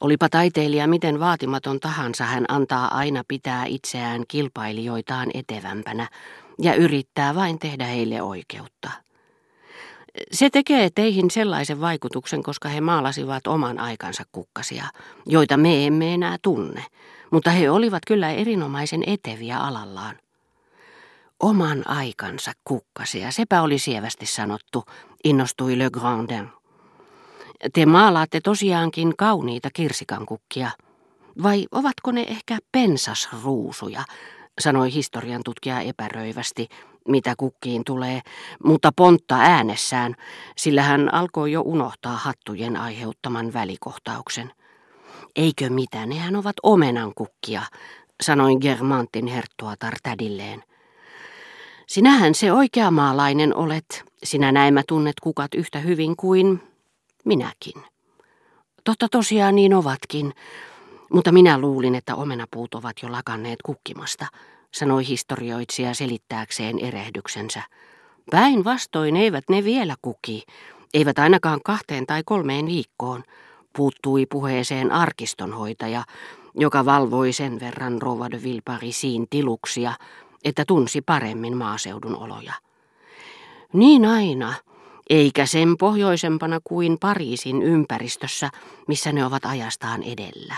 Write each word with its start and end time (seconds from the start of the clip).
Olipa 0.00 0.28
taiteilija 0.28 0.86
miten 0.86 1.20
vaatimaton 1.20 1.80
tahansa, 1.80 2.24
hän 2.24 2.44
antaa 2.48 2.96
aina 2.96 3.22
pitää 3.28 3.64
itseään 3.66 4.24
kilpailijoitaan 4.28 5.30
etevämpänä 5.34 6.08
ja 6.58 6.74
yrittää 6.74 7.34
vain 7.34 7.58
tehdä 7.58 7.84
heille 7.84 8.22
oikeutta. 8.22 8.90
Se 10.32 10.50
tekee 10.50 10.90
teihin 10.94 11.30
sellaisen 11.30 11.80
vaikutuksen, 11.80 12.42
koska 12.42 12.68
he 12.68 12.80
maalasivat 12.80 13.46
oman 13.46 13.78
aikansa 13.78 14.24
kukkasia, 14.32 14.84
joita 15.26 15.56
me 15.56 15.86
emme 15.86 16.14
enää 16.14 16.36
tunne, 16.42 16.84
mutta 17.30 17.50
he 17.50 17.70
olivat 17.70 18.02
kyllä 18.06 18.30
erinomaisen 18.30 19.04
eteviä 19.06 19.58
alallaan. 19.58 20.16
Oman 21.40 21.88
aikansa 21.88 22.52
kukkasia, 22.64 23.30
sepä 23.30 23.62
oli 23.62 23.78
sievästi 23.78 24.26
sanottu, 24.26 24.84
innostui 25.24 25.78
Le 25.78 25.90
Grandin. 25.90 26.59
Te 27.72 27.86
maalaatte 27.86 28.40
tosiaankin 28.40 29.16
kauniita 29.16 29.68
kirsikankukkia. 29.72 30.70
Vai 31.42 31.66
ovatko 31.72 32.12
ne 32.12 32.20
ehkä 32.28 32.58
pensasruusuja, 32.72 34.04
sanoi 34.60 34.92
historian 34.94 35.42
tutkija 35.44 35.80
epäröivästi, 35.80 36.68
mitä 37.08 37.34
kukkiin 37.36 37.84
tulee, 37.84 38.20
mutta 38.64 38.92
pontta 38.96 39.36
äänessään, 39.36 40.14
sillä 40.56 40.82
hän 40.82 41.14
alkoi 41.14 41.52
jo 41.52 41.60
unohtaa 41.60 42.16
hattujen 42.16 42.76
aiheuttaman 42.76 43.52
välikohtauksen. 43.52 44.52
Eikö 45.36 45.70
mitä, 45.70 46.06
nehän 46.06 46.36
ovat 46.36 46.56
omenan 46.62 47.12
kukkia, 47.14 47.62
sanoi 48.22 48.56
Germantin 48.56 49.26
herttuatar 49.26 49.94
tädilleen. 50.02 50.62
Sinähän 51.86 52.34
se 52.34 52.52
oikea 52.52 52.90
maalainen 52.90 53.56
olet, 53.56 54.04
sinä 54.24 54.52
näemä 54.52 54.82
tunnet 54.88 55.20
kukat 55.20 55.54
yhtä 55.54 55.78
hyvin 55.78 56.16
kuin 56.16 56.69
minäkin. 57.24 57.82
Totta 58.84 59.08
tosiaan 59.10 59.54
niin 59.54 59.74
ovatkin, 59.74 60.32
mutta 61.12 61.32
minä 61.32 61.58
luulin, 61.58 61.94
että 61.94 62.14
omenapuut 62.14 62.74
ovat 62.74 62.96
jo 63.02 63.12
lakanneet 63.12 63.62
kukkimasta, 63.62 64.26
sanoi 64.74 65.06
historioitsija 65.06 65.94
selittääkseen 65.94 66.78
erehdyksensä. 66.78 67.62
Päinvastoin 68.30 69.16
eivät 69.16 69.44
ne 69.50 69.64
vielä 69.64 69.94
kuki, 70.02 70.42
eivät 70.94 71.18
ainakaan 71.18 71.60
kahteen 71.64 72.06
tai 72.06 72.22
kolmeen 72.24 72.66
viikkoon, 72.66 73.24
puuttui 73.76 74.26
puheeseen 74.26 74.92
arkistonhoitaja, 74.92 76.04
joka 76.54 76.84
valvoi 76.84 77.32
sen 77.32 77.60
verran 77.60 78.02
Rova 78.02 78.30
de 78.30 78.42
Vilparisiin 78.42 79.26
tiluksia, 79.30 79.92
että 80.44 80.64
tunsi 80.66 81.00
paremmin 81.02 81.56
maaseudun 81.56 82.16
oloja. 82.16 82.54
Niin 83.72 84.04
aina, 84.04 84.54
eikä 85.10 85.46
sen 85.46 85.76
pohjoisempana 85.76 86.60
kuin 86.64 86.98
Pariisin 87.00 87.62
ympäristössä, 87.62 88.50
missä 88.88 89.12
ne 89.12 89.24
ovat 89.24 89.44
ajastaan 89.44 90.02
edellä. 90.02 90.54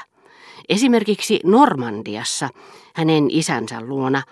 Esimerkiksi 0.69 1.41
Normandiassa 1.45 2.49
hänen 2.95 3.31
isänsä 3.31 3.81
luona, 3.81 4.23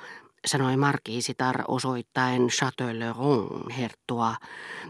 sanoi 0.47 0.77
markiisitar 0.77 1.65
osoittaen 1.69 2.49
Château-le-Ron 2.49 3.71
herttua, 3.79 4.35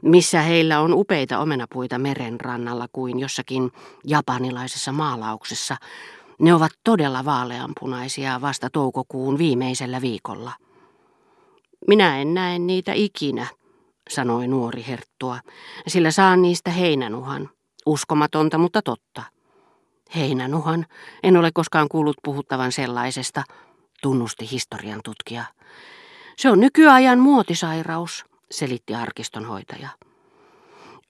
missä 0.02 0.42
heillä 0.42 0.80
on 0.80 0.94
upeita 0.94 1.38
omenapuita 1.38 1.98
meren 1.98 2.40
rannalla 2.40 2.86
kuin 2.92 3.18
jossakin 3.18 3.70
japanilaisessa 4.04 4.92
maalauksessa. 4.92 5.76
Ne 6.38 6.54
ovat 6.54 6.72
todella 6.84 7.24
vaaleanpunaisia 7.24 8.40
vasta 8.40 8.70
toukokuun 8.70 9.38
viimeisellä 9.38 10.00
viikolla. 10.00 10.52
Minä 11.86 12.20
en 12.20 12.34
näe 12.34 12.58
niitä 12.58 12.92
ikinä, 12.92 13.46
sanoi 14.10 14.48
nuori 14.48 14.84
herttua, 14.88 15.38
sillä 15.86 16.10
saan 16.10 16.42
niistä 16.42 16.70
heinänuhan. 16.70 17.50
Uskomatonta, 17.86 18.58
mutta 18.58 18.82
totta. 18.82 19.22
Heinänuhan, 20.14 20.86
en 21.22 21.36
ole 21.36 21.50
koskaan 21.54 21.88
kuullut 21.88 22.16
puhuttavan 22.24 22.72
sellaisesta, 22.72 23.42
tunnusti 24.02 24.50
historian 24.50 25.00
tutkija. 25.04 25.44
Se 26.36 26.50
on 26.50 26.60
nykyajan 26.60 27.18
muotisairaus, 27.18 28.24
selitti 28.50 28.94
arkistonhoitaja. 28.94 29.88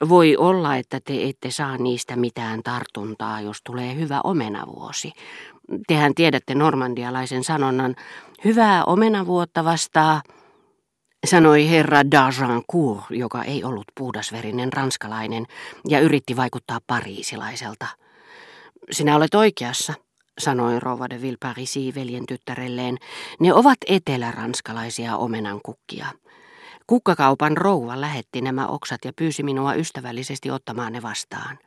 Voi 0.08 0.36
olla, 0.36 0.76
että 0.76 1.00
te 1.04 1.28
ette 1.28 1.50
saa 1.50 1.76
niistä 1.76 2.16
mitään 2.16 2.62
tartuntaa, 2.62 3.40
jos 3.40 3.62
tulee 3.64 3.94
hyvä 3.94 4.20
omenavuosi. 4.24 5.12
Tehän 5.86 6.14
tiedätte 6.14 6.54
normandialaisen 6.54 7.44
sanonnan, 7.44 7.96
hyvää 8.44 8.84
omenavuotta 8.84 9.64
vastaa 9.64 10.22
sanoi 11.26 11.70
herra 11.70 12.00
d'Argencourt, 12.02 13.04
joka 13.10 13.44
ei 13.44 13.64
ollut 13.64 13.86
puhdasverinen 13.98 14.72
ranskalainen 14.72 15.46
ja 15.88 16.00
yritti 16.00 16.36
vaikuttaa 16.36 16.78
pariisilaiselta. 16.86 17.86
Sinä 18.90 19.16
olet 19.16 19.34
oikeassa, 19.34 19.94
sanoi 20.38 20.80
Rova 20.80 21.10
de 21.10 21.22
Villeparisi 21.22 21.94
veljen 21.94 22.26
tyttärelleen. 22.26 22.98
Ne 23.40 23.54
ovat 23.54 23.78
eteläranskalaisia 23.86 25.16
omenankukkia. 25.16 26.06
Kukkakaupan 26.86 27.56
rouva 27.56 28.00
lähetti 28.00 28.40
nämä 28.40 28.66
oksat 28.66 29.04
ja 29.04 29.12
pyysi 29.16 29.42
minua 29.42 29.74
ystävällisesti 29.74 30.50
ottamaan 30.50 30.92
ne 30.92 31.02
vastaan. 31.02 31.58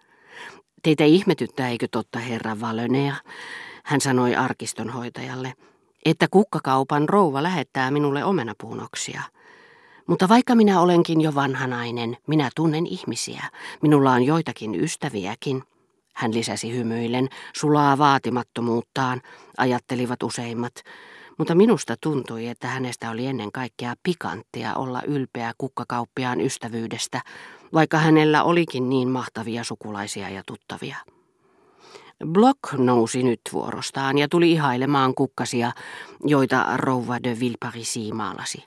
Teitä 0.83 1.03
ihmetyttää, 1.03 1.69
eikö 1.69 1.87
totta, 1.91 2.19
herra 2.19 2.59
Valener, 2.59 3.13
hän 3.83 4.01
sanoi 4.01 4.35
arkistonhoitajalle, 4.35 5.53
että 6.05 6.27
kukkakaupan 6.31 7.09
rouva 7.09 7.43
lähettää 7.43 7.91
minulle 7.91 8.23
omenapuunoksia. 8.23 9.21
Mutta 10.07 10.29
vaikka 10.29 10.55
minä 10.55 10.81
olenkin 10.81 11.21
jo 11.21 11.35
vanhanainen, 11.35 12.17
minä 12.27 12.49
tunnen 12.55 12.87
ihmisiä. 12.87 13.43
Minulla 13.81 14.11
on 14.11 14.23
joitakin 14.23 14.75
ystäviäkin. 14.75 15.63
Hän 16.13 16.33
lisäsi 16.33 16.73
hymyillen, 16.73 17.29
sulaa 17.55 17.97
vaatimattomuuttaan, 17.97 19.21
ajattelivat 19.57 20.23
useimmat. 20.23 20.73
Mutta 21.37 21.55
minusta 21.55 21.95
tuntui, 22.01 22.47
että 22.47 22.67
hänestä 22.67 23.09
oli 23.09 23.25
ennen 23.25 23.51
kaikkea 23.51 23.93
pikanttia 24.03 24.75
olla 24.75 25.01
ylpeä 25.07 25.53
kukkakauppiaan 25.57 26.41
ystävyydestä, 26.41 27.21
vaikka 27.73 27.97
hänellä 27.97 28.43
olikin 28.43 28.89
niin 28.89 29.09
mahtavia 29.09 29.63
sukulaisia 29.63 30.29
ja 30.29 30.43
tuttavia. 30.45 30.97
Block 32.25 32.59
nousi 32.77 33.23
nyt 33.23 33.41
vuorostaan 33.53 34.17
ja 34.17 34.27
tuli 34.27 34.51
ihailemaan 34.51 35.15
kukkasia, 35.15 35.71
joita 36.25 36.65
rouva 36.77 37.23
de 37.23 37.39
Villeparisi 37.39 38.11
maalasi. 38.11 38.63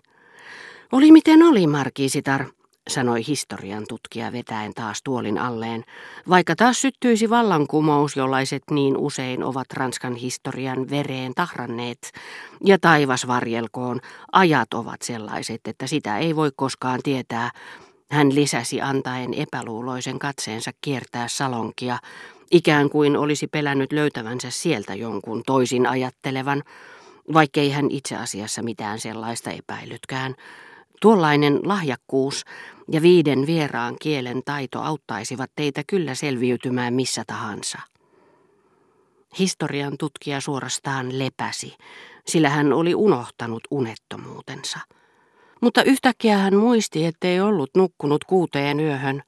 Oli 0.93 1.13
miten 1.13 1.43
oli, 1.43 1.67
markiisitar, 1.67 2.45
sanoi 2.89 3.27
historian 3.27 3.85
tutkija 3.89 4.33
vetäen 4.33 4.75
taas 4.75 5.03
tuolin 5.03 5.39
alleen, 5.39 5.85
vaikka 6.29 6.57
taas 6.57 6.81
syttyisi 6.81 7.31
vallankumous, 7.31 8.17
jollaiset 8.17 8.63
niin 8.71 8.97
usein 8.97 9.45
ovat 9.45 9.67
Ranskan 9.73 10.15
historian 10.15 10.91
vereen 10.91 11.33
tahranneet, 11.35 12.13
ja 12.65 12.79
taivas 12.79 13.27
varjelkoon, 13.27 14.01
ajat 14.33 14.75
ovat 14.75 15.03
sellaiset, 15.03 15.61
että 15.65 15.87
sitä 15.87 16.19
ei 16.19 16.37
voi 16.37 16.51
koskaan 16.57 17.01
tietää, 17.03 17.51
hän 18.11 18.35
lisäsi 18.35 18.81
antaen 18.81 19.35
epäluuloisen 19.35 20.19
katseensa 20.19 20.71
kiertää 20.81 21.29
salonkia, 21.29 21.99
ikään 22.51 22.91
kuin 22.91 23.17
olisi 23.17 23.47
pelännyt 23.47 23.93
löytävänsä 23.93 24.51
sieltä 24.51 24.95
jonkun 24.95 25.43
toisin 25.47 25.87
ajattelevan, 25.87 26.63
vaikkei 27.33 27.71
hän 27.71 27.91
itse 27.91 28.17
asiassa 28.17 28.63
mitään 28.63 29.01
sellaista 29.01 29.51
epäilytkään, 29.51 30.35
Tuollainen 31.01 31.61
lahjakkuus 31.63 32.45
ja 32.93 33.03
viiden 33.03 33.47
vieraan 33.47 33.97
kielen 34.01 34.43
taito 34.45 34.83
auttaisivat 34.83 35.51
teitä 35.57 35.83
kyllä 35.87 36.15
selviytymään 36.15 36.95
missä 36.95 37.25
tahansa. 37.27 37.79
Historian 39.39 39.99
tutkija 39.99 40.41
suorastaan 40.41 41.19
lepäsi, 41.19 41.77
sillä 42.27 42.51
hän 42.51 42.73
oli 42.73 42.95
unohtanut 42.95 43.63
unettomuutensa. 43.71 44.79
Mutta 45.61 45.83
yhtäkkiä 45.83 46.39
hän 46.39 46.57
muisti, 46.57 47.05
ettei 47.05 47.41
ollut 47.41 47.71
nukkunut 47.77 48.25
kuuteen 48.25 48.81
yöhön. 48.81 49.23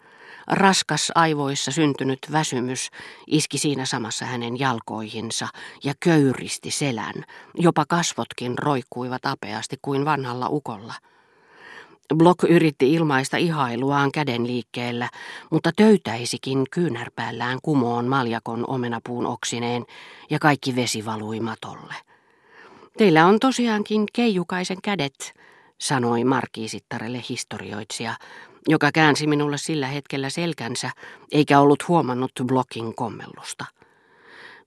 Raskas 0.47 1.12
aivoissa 1.15 1.71
syntynyt 1.71 2.19
väsymys 2.33 2.91
iski 3.27 3.59
siinä 3.59 3.85
samassa 3.85 4.25
hänen 4.25 4.59
jalkoihinsa 4.59 5.49
ja 5.85 5.94
köyristi 6.00 6.71
selän. 6.71 7.14
Jopa 7.55 7.85
kasvotkin 7.88 8.59
roikkuivat 8.59 9.26
apeasti 9.26 9.76
kuin 9.82 10.05
vanhalla 10.05 10.49
ukolla. 10.49 10.94
Block 12.14 12.44
yritti 12.44 12.94
ilmaista 12.94 13.37
ihailuaan 13.37 14.12
käden 14.12 14.46
liikkeellä, 14.46 15.08
mutta 15.50 15.70
töytäisikin 15.76 16.66
kyynärpäällään 16.70 17.58
kumoon 17.62 18.06
maljakon 18.06 18.64
omenapuun 18.69 19.26
oksineen 19.26 19.84
ja 20.31 20.38
kaikki 20.38 20.76
vesi 20.76 21.05
valui 21.05 21.40
matolle. 21.40 21.94
Teillä 22.99 23.26
on 23.26 23.40
tosiaankin 23.40 24.05
keijukaisen 24.12 24.78
kädet, 24.82 25.32
sanoi 25.78 26.25
markiisittarelle 26.25 27.22
historioitsija, 27.28 28.14
joka 28.69 28.90
käänsi 28.94 29.26
minulle 29.26 29.58
sillä 29.58 29.87
hetkellä 29.87 30.31
selkänsä, 30.31 30.90
eikä 31.32 31.61
ollut 31.61 31.88
huomannut 31.88 32.32
Blockin 32.46 32.94
kommellusta. 32.94 33.64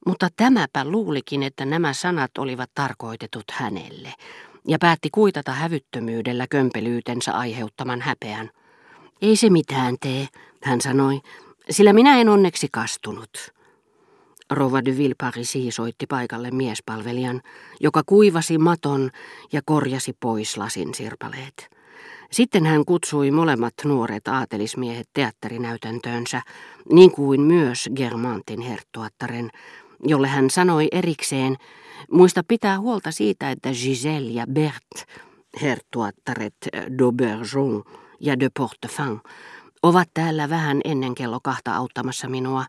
Mutta 0.06 0.28
tämäpä 0.36 0.86
luulikin, 0.86 1.44
että 1.44 1.66
nämä 1.66 1.94
sanat 1.94 2.38
olivat 2.38 2.70
tarkoitetut 2.76 3.44
hänelle, 3.52 4.14
ja 4.68 4.78
päätti 4.80 5.10
kuitata 5.12 5.52
hävyttömyydellä 5.52 6.48
kömpelyytensä 6.48 7.34
aiheuttaman 7.34 8.02
häpeän. 8.02 8.50
Ei 9.22 9.36
se 9.36 9.50
mitään 9.50 9.96
tee, 10.02 10.28
hän 10.64 10.82
sanoi, 10.82 11.22
sillä 11.70 11.94
minä 11.94 12.22
en 12.22 12.30
onneksi 12.30 12.68
kastunut. 12.72 13.54
Rova 14.52 14.86
de 14.86 14.98
Villeparisi 14.98 15.72
soitti 15.72 16.08
paikalle 16.08 16.52
miespalvelijan, 16.52 17.42
joka 17.80 18.04
kuivasi 18.06 18.58
maton 18.58 19.10
ja 19.52 19.62
korjasi 19.66 20.14
pois 20.20 20.58
lasin 20.58 20.94
sirpaleet. 20.94 21.70
Sitten 22.32 22.66
hän 22.66 22.86
kutsui 22.86 23.32
molemmat 23.32 23.74
nuoret 23.86 24.28
aatelismiehet 24.28 25.10
teatterinäytäntöönsä, 25.14 26.42
niin 26.92 27.12
kuin 27.12 27.42
myös 27.42 27.90
Germantin 27.96 28.62
herttuattaren, 28.62 29.50
jolle 30.04 30.28
hän 30.28 30.50
sanoi 30.50 30.88
erikseen, 30.92 31.58
muista 32.12 32.44
pitää 32.48 32.80
huolta 32.80 33.12
siitä, 33.12 33.52
että 33.52 33.70
Giselle 33.70 34.32
ja 34.32 34.48
Bert, 34.48 35.06
herttuattaret 35.62 36.56
d'Auberjon 36.76 38.00
ja 38.20 38.40
de 38.40 38.50
Portefin, 38.60 39.20
ovat 39.84 40.10
täällä 40.14 40.50
vähän 40.50 40.82
ennen 40.84 41.16
kello 41.16 41.40
kahta 41.44 41.76
auttamassa 41.76 42.30
minua, 42.30 42.66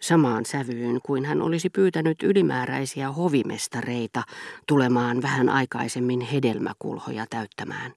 samaan 0.00 0.44
sävyyn 0.46 1.00
kuin 1.02 1.24
hän 1.24 1.42
olisi 1.42 1.70
pyytänyt 1.70 2.22
ylimääräisiä 2.22 3.12
hovimestareita 3.12 4.22
tulemaan 4.66 5.22
vähän 5.22 5.48
aikaisemmin 5.48 6.20
hedelmäkulhoja 6.20 7.26
täyttämään. 7.30 7.92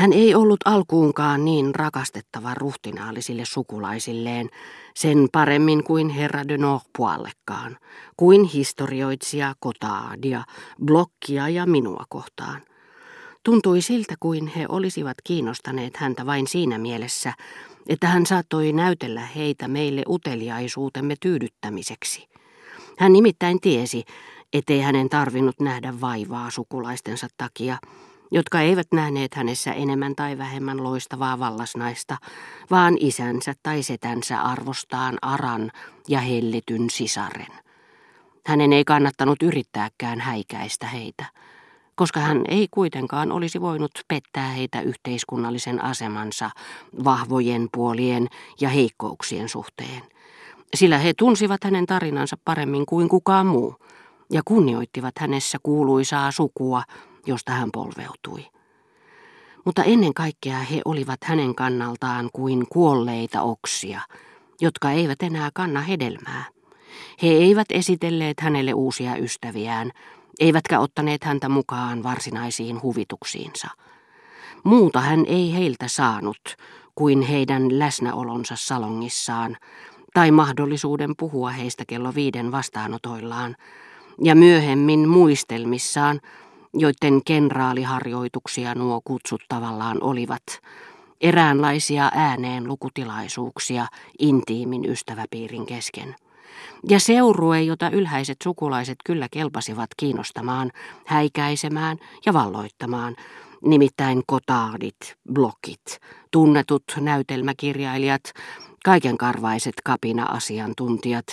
Hän 0.00 0.12
ei 0.12 0.34
ollut 0.34 0.60
alkuunkaan 0.64 1.44
niin 1.44 1.74
rakastettava 1.74 2.54
ruhtinaallisille 2.54 3.44
sukulaisilleen, 3.44 4.50
sen 4.94 5.28
paremmin 5.32 5.84
kuin 5.84 6.08
herra 6.08 6.48
de 6.48 6.58
Norpoallekaan, 6.58 7.78
kuin 8.16 8.44
historioitsija 8.44 9.54
Kotaadia, 9.58 10.44
Blokkia 10.84 11.48
ja 11.48 11.66
minua 11.66 12.04
kohtaan. 12.08 12.60
Tuntui 13.42 13.82
siltä, 13.82 14.14
kuin 14.20 14.46
he 14.46 14.66
olisivat 14.68 15.16
kiinnostaneet 15.24 15.96
häntä 15.96 16.26
vain 16.26 16.46
siinä 16.46 16.78
mielessä, 16.78 17.32
että 17.88 18.06
hän 18.06 18.26
saattoi 18.26 18.72
näytellä 18.72 19.20
heitä 19.20 19.68
meille 19.68 20.02
uteliaisuutemme 20.08 21.14
tyydyttämiseksi. 21.20 22.28
Hän 22.98 23.12
nimittäin 23.12 23.60
tiesi, 23.60 24.04
ettei 24.52 24.80
hänen 24.80 25.08
tarvinnut 25.08 25.60
nähdä 25.60 26.00
vaivaa 26.00 26.50
sukulaistensa 26.50 27.28
takia, 27.36 27.78
jotka 28.30 28.60
eivät 28.60 28.86
nähneet 28.92 29.34
hänessä 29.34 29.72
enemmän 29.72 30.14
tai 30.16 30.38
vähemmän 30.38 30.84
loistavaa 30.84 31.38
vallasnaista, 31.38 32.16
vaan 32.70 32.96
isänsä 33.00 33.54
tai 33.62 33.82
setänsä 33.82 34.40
arvostaan 34.40 35.18
aran 35.22 35.70
ja 36.08 36.20
hellityn 36.20 36.90
sisaren. 36.90 37.52
Hänen 38.46 38.72
ei 38.72 38.84
kannattanut 38.84 39.42
yrittääkään 39.42 40.20
häikäistä 40.20 40.86
heitä 40.86 41.24
koska 42.00 42.20
hän 42.20 42.42
ei 42.48 42.68
kuitenkaan 42.70 43.32
olisi 43.32 43.60
voinut 43.60 43.90
pettää 44.08 44.48
heitä 44.48 44.80
yhteiskunnallisen 44.80 45.84
asemansa 45.84 46.50
vahvojen 47.04 47.68
puolien 47.72 48.26
ja 48.60 48.68
heikkouksien 48.68 49.48
suhteen. 49.48 50.02
Sillä 50.74 50.98
he 50.98 51.12
tunsivat 51.18 51.64
hänen 51.64 51.86
tarinansa 51.86 52.36
paremmin 52.44 52.86
kuin 52.86 53.08
kukaan 53.08 53.46
muu 53.46 53.76
ja 54.32 54.42
kunnioittivat 54.44 55.14
hänessä 55.18 55.58
kuuluisaa 55.62 56.30
sukua, 56.30 56.82
josta 57.26 57.52
hän 57.52 57.68
polveutui. 57.72 58.46
Mutta 59.64 59.84
ennen 59.84 60.14
kaikkea 60.14 60.58
he 60.58 60.82
olivat 60.84 61.24
hänen 61.24 61.54
kannaltaan 61.54 62.30
kuin 62.32 62.66
kuolleita 62.68 63.42
oksia, 63.42 64.00
jotka 64.60 64.90
eivät 64.90 65.22
enää 65.22 65.50
kanna 65.54 65.80
hedelmää. 65.80 66.44
He 67.22 67.28
eivät 67.28 67.66
esitelleet 67.70 68.40
hänelle 68.40 68.74
uusia 68.74 69.16
ystäviään, 69.16 69.90
eivätkä 70.40 70.80
ottaneet 70.80 71.24
häntä 71.24 71.48
mukaan 71.48 72.02
varsinaisiin 72.02 72.82
huvituksiinsa. 72.82 73.68
Muuta 74.64 75.00
hän 75.00 75.24
ei 75.26 75.54
heiltä 75.54 75.88
saanut 75.88 76.56
kuin 76.94 77.22
heidän 77.22 77.78
läsnäolonsa 77.78 78.56
salongissaan 78.56 79.56
tai 80.14 80.30
mahdollisuuden 80.30 81.14
puhua 81.18 81.50
heistä 81.50 81.84
kello 81.88 82.14
viiden 82.14 82.52
vastaanotoillaan 82.52 83.56
ja 84.22 84.34
myöhemmin 84.34 85.08
muistelmissaan, 85.08 86.20
joiden 86.74 87.24
kenraaliharjoituksia 87.24 88.74
nuo 88.74 89.00
kutsut 89.04 89.40
tavallaan 89.48 90.02
olivat, 90.02 90.42
eräänlaisia 91.20 92.10
ääneen 92.14 92.68
lukutilaisuuksia 92.68 93.86
intiimin 94.18 94.84
ystäväpiirin 94.84 95.66
kesken. 95.66 96.14
Ja 96.88 97.00
seurue, 97.00 97.62
jota 97.62 97.90
ylhäiset 97.90 98.36
sukulaiset 98.44 98.96
kyllä 99.04 99.28
kelpasivat 99.30 99.90
kiinnostamaan, 99.96 100.70
häikäisemään 101.06 101.96
ja 102.26 102.32
valloittamaan, 102.32 103.16
nimittäin 103.62 104.22
kotaadit, 104.26 105.16
blokit, 105.32 106.00
tunnetut 106.30 106.84
näytelmäkirjailijat, 107.00 108.22
kaikenkarvaiset 108.84 109.74
kapina-asiantuntijat, 109.84 111.26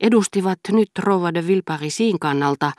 edustivat 0.00 0.58
nyt 0.68 0.90
Rova 0.98 1.34
de 1.34 1.46
Vilparisiin 1.46 2.18
kannalta 2.18 2.72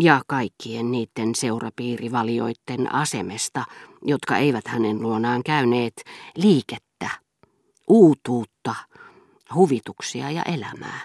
ja 0.00 0.22
kaikkien 0.26 0.90
niiden 0.90 1.34
seurapiirivalioitten 1.34 2.94
asemesta, 2.94 3.64
jotka 4.04 4.36
eivät 4.36 4.68
hänen 4.68 5.02
luonaan 5.02 5.42
käyneet, 5.42 6.02
liikettä, 6.36 7.10
uutuutta, 7.88 8.74
huvituksia 9.54 10.30
ja 10.30 10.42
elämää. 10.42 11.00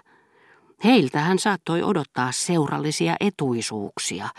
Heiltä 0.83 1.19
hän 1.19 1.39
saattoi 1.39 1.83
odottaa 1.83 2.31
seurallisia 2.31 3.15
etuisuuksia, 3.19 4.29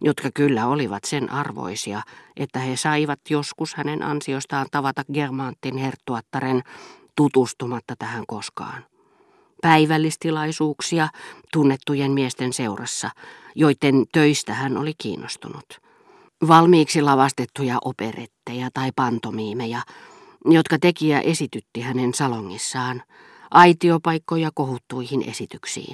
jotka 0.00 0.30
kyllä 0.34 0.66
olivat 0.66 1.04
sen 1.04 1.32
arvoisia, 1.32 2.02
että 2.36 2.58
he 2.58 2.76
saivat 2.76 3.20
joskus 3.30 3.74
hänen 3.74 4.02
ansiostaan 4.02 4.66
tavata 4.70 5.02
Germantin 5.12 5.76
herttuattaren 5.76 6.62
tutustumatta 7.16 7.94
tähän 7.98 8.24
koskaan. 8.26 8.84
Päivällistilaisuuksia 9.62 11.08
tunnettujen 11.52 12.10
miesten 12.10 12.52
seurassa, 12.52 13.10
joiden 13.54 14.04
töistä 14.12 14.54
hän 14.54 14.76
oli 14.76 14.92
kiinnostunut. 14.98 15.66
Valmiiksi 16.48 17.02
lavastettuja 17.02 17.78
operetteja 17.84 18.68
tai 18.74 18.90
pantomiimeja, 18.96 19.82
jotka 20.44 20.78
tekijä 20.78 21.20
esitytti 21.20 21.80
hänen 21.80 22.14
salongissaan– 22.14 23.02
aitiopaikkoja 23.50 24.50
kohuttuihin 24.54 25.28
esityksiin. 25.28 25.86